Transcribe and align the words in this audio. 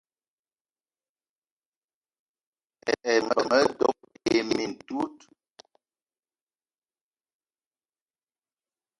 Ebeng 3.13 3.31
doöb 3.79 3.99
te 4.23 4.33
mintout. 4.55 5.17